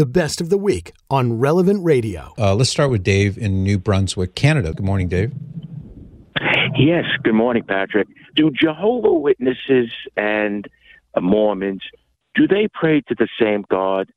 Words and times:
the 0.00 0.06
best 0.06 0.40
of 0.40 0.48
the 0.48 0.56
week 0.56 0.92
on 1.10 1.38
Relevant 1.38 1.84
Radio. 1.84 2.32
Uh, 2.38 2.54
let's 2.54 2.70
start 2.70 2.90
with 2.90 3.02
Dave 3.02 3.36
in 3.36 3.62
New 3.62 3.78
Brunswick, 3.78 4.34
Canada. 4.34 4.72
Good 4.72 4.86
morning, 4.86 5.08
Dave. 5.08 5.30
Yes, 6.74 7.04
good 7.22 7.34
morning, 7.34 7.64
Patrick. 7.64 8.08
Do 8.34 8.50
Jehovah 8.50 9.12
Witnesses 9.12 9.90
and 10.16 10.66
Mormons 11.20 11.82
do 12.34 12.48
they 12.48 12.66
pray 12.72 13.02
to 13.08 13.14
the 13.14 13.28
same 13.38 13.66
God 13.70 14.10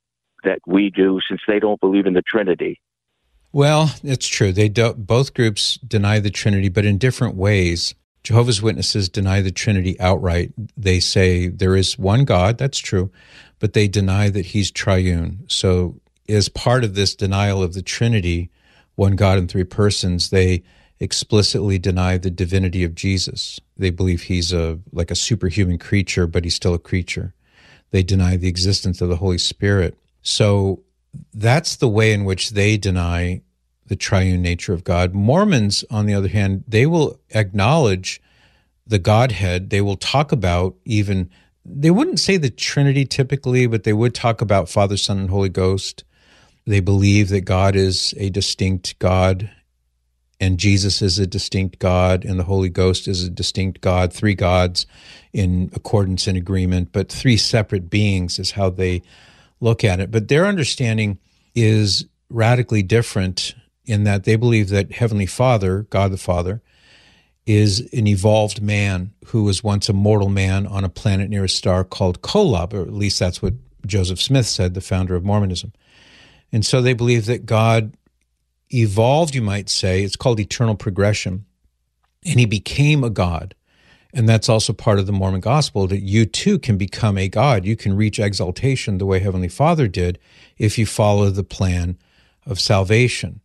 that 0.46 0.60
we 0.66 0.90
do 0.90 1.20
since 1.28 1.42
they 1.50 1.60
don't 1.60 1.82
believe 1.82 2.06
in 2.06 2.14
the 2.14 2.22
Trinity? 2.22 2.80
Well, 3.52 3.94
it's 4.06 4.28
true. 4.28 4.54
They 4.54 4.70
do, 4.70 4.94
both 4.94 5.34
groups 5.34 5.76
deny 5.86 6.22
the 6.22 6.32
Trinity, 6.32 6.70
but 6.70 6.86
in 6.86 6.98
different 6.98 7.36
ways. 7.36 7.94
Jehovah's 8.24 8.62
Witnesses 8.62 9.10
deny 9.10 9.42
the 9.42 9.52
Trinity 9.52 10.00
outright. 10.00 10.54
They 10.78 11.02
say 11.02 11.50
there 11.50 11.76
is 11.76 12.00
one 12.00 12.24
God, 12.24 12.58
that's 12.58 12.80
true, 12.80 13.12
but 13.64 13.72
they 13.72 13.88
deny 13.88 14.30
that 14.30 14.48
he's 14.48 14.70
triune. 14.70 15.46
So, 15.48 15.96
as 16.28 16.50
part 16.50 16.84
of 16.84 16.96
this 16.96 17.16
denial 17.16 17.64
of 17.64 17.74
the 17.74 17.82
Trinity, 17.82 18.50
one 18.96 19.16
God 19.16 19.38
in 19.38 19.48
three 19.48 19.64
persons, 19.64 20.32
they 20.32 20.64
explicitly 21.00 21.80
deny 21.80 22.18
the 22.18 22.30
divinity 22.30 22.84
of 22.84 22.94
Jesus. 22.94 23.62
They 23.78 23.90
believe 23.90 24.24
he's 24.24 24.52
a 24.52 24.80
like 24.92 25.12
a 25.12 25.16
superhuman 25.16 25.78
creature, 25.78 26.28
but 26.28 26.44
he's 26.44 26.56
still 26.56 26.74
a 26.74 26.78
creature. 26.78 27.34
They 27.92 28.04
deny 28.04 28.36
the 28.36 28.50
existence 28.50 29.00
of 29.00 29.08
the 29.08 29.16
Holy 29.16 29.38
Spirit. 29.38 29.98
So 30.24 30.84
that's 31.34 31.78
the 31.78 31.88
way 31.88 32.12
in 32.12 32.26
which 32.26 32.50
they 32.50 32.76
deny 32.76 33.44
the 33.88 33.96
triune 33.96 34.42
nature 34.42 34.74
of 34.74 34.84
God. 34.84 35.14
Mormons, 35.14 35.86
on 35.90 36.06
the 36.06 36.16
other 36.16 36.28
hand, 36.28 36.66
they 36.68 36.86
will 36.86 37.18
acknowledge 37.34 38.22
the 38.86 39.00
Godhead. 39.00 39.70
They 39.70 39.80
will 39.80 39.96
talk 39.96 40.34
about 40.34 40.76
even, 40.84 41.30
they 41.66 41.92
wouldn't 41.92 42.20
say 42.20 42.38
the 42.38 42.50
Trinity 42.50 43.06
typically, 43.06 43.68
but 43.68 43.84
they 43.84 43.94
would 43.94 44.14
talk 44.14 44.42
about 44.42 44.70
Father, 44.70 44.98
Son, 44.98 45.18
and 45.18 45.30
Holy 45.30 45.50
Ghost. 45.50 46.04
They 46.66 46.80
believe 46.80 47.30
that 47.30 47.42
God 47.42 47.76
is 47.76 48.14
a 48.18 48.30
distinct 48.30 48.98
God 49.00 49.50
and 50.40 50.58
Jesus 50.58 51.02
is 51.02 51.20
a 51.20 51.28
distinct 51.28 51.80
God 51.80 52.26
and 52.26 52.38
the 52.38 52.44
Holy 52.44 52.68
Ghost 52.68 53.08
is 53.08 53.24
a 53.24 53.30
distinct 53.30 53.80
God, 53.80 54.12
three 54.12 54.36
gods 54.36 54.86
in 55.32 55.70
accordance 55.74 56.28
and 56.28 56.38
agreement, 56.38 56.90
but 56.92 57.10
three 57.10 57.38
separate 57.38 57.90
beings 57.90 58.40
is 58.40 58.52
how 58.52 58.70
they 58.70 59.02
look 59.62 59.86
at 59.86 60.02
it. 60.02 60.12
But 60.12 60.28
their 60.28 60.46
understanding 60.46 61.18
is 61.56 62.06
radically 62.30 62.84
different 62.84 63.56
in 63.86 64.04
that 64.04 64.26
they 64.26 64.36
believe 64.36 64.70
that 64.70 64.92
Heavenly 64.92 65.26
Father, 65.26 65.84
God 65.84 66.12
the 66.12 66.18
Father, 66.18 66.62
is 67.46 67.82
an 67.94 68.08
evolved 68.08 68.62
man 68.62 69.14
who 69.28 69.44
was 69.44 69.64
once 69.64 69.90
a 69.90 69.94
mortal 69.94 70.30
man 70.30 70.66
on 70.66 70.84
a 70.84 70.90
planet 70.90 71.30
near 71.30 71.44
a 71.44 71.50
star 71.50 71.84
called 71.84 72.22
Kolob, 72.22 72.74
or 72.74 72.82
at 72.82 72.94
least 72.94 73.20
that's 73.20 73.42
what 73.42 73.54
Joseph 73.86 74.22
Smith 74.22 74.46
said, 74.46 74.74
the 74.74 74.82
founder 74.82 75.16
of 75.16 75.26
Mormonism. 75.26 75.74
And 76.52 76.66
so 76.66 76.82
they 76.82 76.94
believe 76.94 77.26
that 77.26 77.46
God 77.46 77.98
evolved, 78.70 79.36
you 79.36 79.42
might 79.42 79.70
say. 79.70 80.04
It's 80.04 80.16
called 80.16 80.40
eternal 80.40 80.76
progression. 80.76 81.46
And 82.26 82.40
he 82.40 82.46
became 82.46 83.04
a 83.04 83.10
God. 83.10 83.56
And 84.14 84.30
that's 84.30 84.48
also 84.48 84.72
part 84.74 85.00
of 85.00 85.08
the 85.08 85.12
Mormon 85.12 85.42
gospel 85.42 85.88
that 85.88 86.02
you 86.02 86.26
too 86.26 86.60
can 86.60 86.78
become 86.78 87.18
a 87.18 87.28
God. 87.28 87.66
You 87.66 87.76
can 87.76 87.98
reach 87.98 88.20
exaltation 88.20 89.00
the 89.00 89.06
way 89.06 89.20
Heavenly 89.20 89.50
Father 89.50 89.88
did 89.88 90.20
if 90.58 90.78
you 90.78 90.86
follow 90.86 91.30
the 91.30 91.44
plan 91.44 91.98
of 92.46 92.60
salvation. 92.60 93.42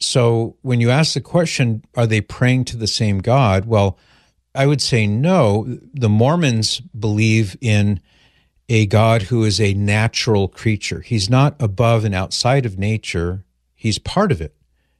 So 0.00 0.56
when 0.62 0.80
you 0.80 0.90
ask 0.90 1.14
the 1.14 1.20
question, 1.20 1.84
are 1.94 2.06
they 2.06 2.20
praying 2.20 2.64
to 2.66 2.76
the 2.76 2.86
same 2.86 3.18
God? 3.18 3.66
Well, 3.66 3.98
I 4.54 4.66
would 4.66 4.80
say 4.80 5.06
no. 5.06 5.78
The 5.92 6.08
Mormons 6.08 6.80
believe 6.80 7.56
in 7.60 8.00
a 8.68 8.86
God 8.86 9.22
who 9.22 9.44
is 9.44 9.60
a 9.60 9.74
natural 9.74 10.48
creature. 10.48 11.00
He's 11.00 11.28
not 11.28 11.54
above 11.60 12.04
and 12.04 12.14
outside 12.14 12.64
of 12.66 12.78
nature 12.78 13.44
he's 13.80 13.98
part 13.98 14.30
of 14.30 14.42
it 14.42 14.54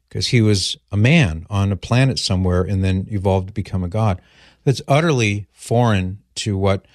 because 0.08 0.28
he 0.28 0.40
was 0.40 0.78
a 0.90 0.96
man 0.96 1.46
on 1.50 1.70
a 1.70 1.76
planet 1.76 2.18
somewhere 2.18 2.62
and 2.62 2.82
then 2.82 3.06
evolved 3.10 3.48
to 3.48 3.52
become 3.52 3.84
a 3.84 3.88
god. 3.88 4.18
That's 4.64 4.80
utterly 4.88 5.46
foreign 5.52 6.22
to 6.36 6.56
what 6.56 6.86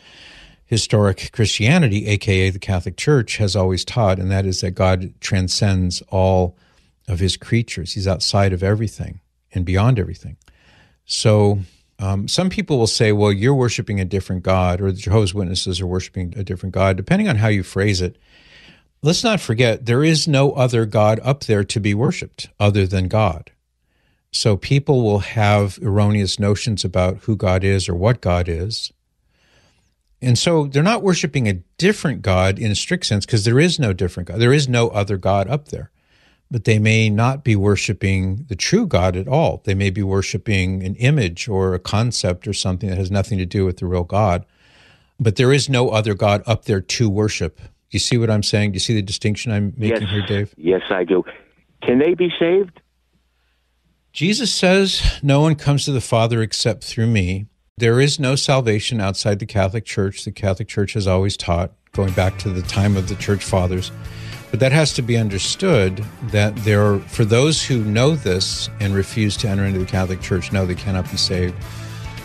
historic 0.65 1.29
Christianity, 1.31 2.07
aka 2.07 2.49
the 2.49 2.57
Catholic 2.57 2.97
Church, 2.97 3.37
has 3.37 3.55
always 3.55 3.85
taught, 3.85 4.17
and 4.17 4.31
that 4.31 4.47
is 4.47 4.61
that 4.61 4.71
God 4.71 5.13
transcends 5.21 6.01
all 6.09 6.57
of 7.07 7.19
his 7.19 7.37
creatures. 7.37 7.93
He's 7.93 8.07
outside 8.07 8.53
of 8.53 8.63
everything 8.63 9.21
and 9.53 9.65
beyond 9.65 9.99
everything. 9.99 10.37
So 11.05 11.59
um, 11.99 12.27
some 12.27 12.49
people 12.49 12.77
will 12.77 12.87
say, 12.87 13.11
well, 13.11 13.31
you're 13.31 13.53
worshiping 13.53 13.99
a 13.99 14.05
different 14.05 14.43
God, 14.43 14.81
or 14.81 14.91
the 14.91 14.97
Jehovah's 14.97 15.33
Witnesses 15.33 15.79
are 15.79 15.87
worshiping 15.87 16.33
a 16.35 16.43
different 16.43 16.73
God, 16.73 16.97
depending 16.97 17.29
on 17.29 17.37
how 17.37 17.47
you 17.47 17.63
phrase 17.63 18.01
it 18.01 18.17
let's 19.05 19.23
not 19.23 19.39
forget 19.39 19.85
there 19.85 20.03
is 20.03 20.27
no 20.27 20.51
other 20.53 20.85
God 20.85 21.19
up 21.23 21.43
there 21.43 21.63
to 21.63 21.79
be 21.79 21.93
worshiped 21.93 22.49
other 22.59 22.87
than 22.87 23.07
God. 23.07 23.51
So 24.31 24.57
people 24.57 25.03
will 25.03 25.19
have 25.19 25.79
erroneous 25.81 26.39
notions 26.39 26.83
about 26.83 27.19
who 27.19 27.37
God 27.37 27.63
is 27.63 27.87
or 27.87 27.93
what 27.93 28.19
God 28.19 28.49
is. 28.49 28.91
And 30.21 30.39
so 30.39 30.65
they're 30.65 30.81
not 30.81 31.03
worshiping 31.03 31.47
a 31.47 31.61
different 31.77 32.23
God 32.23 32.57
in 32.57 32.71
a 32.71 32.75
strict 32.75 33.05
sense 33.05 33.25
because 33.27 33.45
there 33.45 33.59
is 33.59 33.79
no 33.79 33.93
different 33.93 34.27
God. 34.27 34.39
There 34.39 34.51
is 34.51 34.67
no 34.67 34.89
other 34.89 35.17
God 35.17 35.47
up 35.47 35.67
there. 35.67 35.91
But 36.51 36.65
they 36.65 36.79
may 36.79 37.09
not 37.09 37.43
be 37.43 37.55
worshiping 37.55 38.45
the 38.47 38.55
true 38.55 38.85
God 38.85 39.15
at 39.15 39.27
all. 39.27 39.61
They 39.65 39.73
may 39.73 39.89
be 39.89 40.03
worshiping 40.03 40.83
an 40.83 40.95
image 40.95 41.47
or 41.47 41.73
a 41.73 41.79
concept 41.79 42.47
or 42.47 42.53
something 42.53 42.89
that 42.89 42.97
has 42.97 43.09
nothing 43.09 43.37
to 43.39 43.45
do 43.45 43.65
with 43.65 43.77
the 43.77 43.87
real 43.87 44.03
God. 44.03 44.45
But 45.19 45.37
there 45.37 45.51
is 45.51 45.69
no 45.69 45.89
other 45.89 46.13
God 46.13 46.43
up 46.45 46.65
there 46.65 46.81
to 46.81 47.09
worship 47.09 47.59
you 47.95 47.99
see 47.99 48.17
what 48.17 48.29
I'm 48.29 48.43
saying? 48.43 48.71
Do 48.71 48.75
you 48.75 48.81
see 48.81 48.93
the 48.93 49.01
distinction 49.01 49.53
I'm 49.53 49.73
making 49.77 50.01
yes. 50.01 50.11
here, 50.11 50.21
Dave? 50.27 50.53
Yes, 50.57 50.81
I 50.89 51.05
do. 51.05 51.23
Can 51.81 51.99
they 51.99 52.13
be 52.13 52.29
saved? 52.37 52.81
Jesus 54.11 54.53
says, 54.53 55.01
No 55.23 55.39
one 55.39 55.55
comes 55.55 55.85
to 55.85 55.93
the 55.93 56.01
Father 56.01 56.41
except 56.41 56.83
through 56.83 57.07
me. 57.07 57.47
There 57.77 58.01
is 58.01 58.19
no 58.19 58.35
salvation 58.35 58.99
outside 58.99 59.39
the 59.39 59.45
Catholic 59.45 59.85
Church. 59.85 60.25
The 60.25 60.33
Catholic 60.33 60.67
Church 60.67 60.91
has 60.91 61.07
always 61.07 61.37
taught, 61.37 61.71
going 61.93 62.11
back 62.11 62.37
to 62.39 62.49
the 62.49 62.61
time 62.63 62.97
of 62.97 63.07
the 63.07 63.15
Church 63.15 63.45
Fathers. 63.45 63.93
But 64.51 64.59
that 64.59 64.71
has 64.71 64.93
to 64.93 65.01
be 65.01 65.17
understood 65.17 66.03
that 66.25 66.55
there 66.57 66.85
are, 66.85 66.99
for 66.99 67.25
those 67.25 67.63
who 67.63 67.83
know 67.83 68.15
this 68.15 68.69
and 68.79 68.93
refuse 68.93 69.35
to 69.37 69.49
enter 69.49 69.65
into 69.65 69.79
the 69.79 69.85
Catholic 69.85 70.21
Church, 70.21 70.51
no, 70.51 70.65
they 70.65 70.75
cannot 70.75 71.09
be 71.11 71.17
saved. 71.17 71.61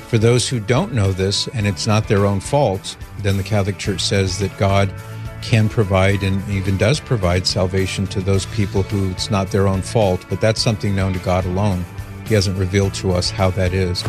For 0.08 0.18
those 0.18 0.48
who 0.48 0.60
don't 0.60 0.92
know 0.92 1.12
this 1.12 1.48
and 1.48 1.66
it's 1.66 1.86
not 1.86 2.08
their 2.08 2.26
own 2.26 2.40
fault, 2.40 2.96
then 3.20 3.36
the 3.36 3.42
Catholic 3.42 3.78
Church 3.78 4.00
says 4.00 4.38
that 4.38 4.56
God 4.58 4.92
can 5.42 5.68
provide 5.68 6.22
and 6.22 6.46
even 6.50 6.76
does 6.76 7.00
provide 7.00 7.46
salvation 7.46 8.06
to 8.08 8.20
those 8.20 8.46
people 8.46 8.82
who 8.82 9.10
it's 9.10 9.30
not 9.30 9.50
their 9.50 9.66
own 9.66 9.82
fault, 9.82 10.24
but 10.28 10.40
that's 10.40 10.60
something 10.60 10.94
known 10.94 11.12
to 11.12 11.18
God 11.20 11.44
alone. 11.46 11.84
He 12.26 12.34
hasn't 12.34 12.58
revealed 12.58 12.94
to 12.94 13.12
us 13.12 13.30
how 13.30 13.50
that 13.50 13.72
is. 13.72 14.04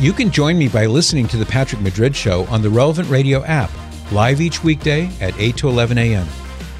You 0.00 0.12
can 0.12 0.30
join 0.30 0.58
me 0.58 0.68
by 0.68 0.86
listening 0.86 1.28
to 1.28 1.36
The 1.36 1.46
Patrick 1.46 1.80
Madrid 1.80 2.14
Show 2.16 2.44
on 2.46 2.62
the 2.62 2.70
Relevant 2.70 3.08
Radio 3.08 3.44
app, 3.44 3.70
live 4.12 4.40
each 4.40 4.62
weekday 4.62 5.10
at 5.20 5.38
8 5.38 5.56
to 5.58 5.68
11 5.68 5.98
a.m. 5.98 6.26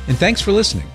And 0.08 0.16
thanks 0.16 0.40
for 0.40 0.52
listening. 0.52 0.86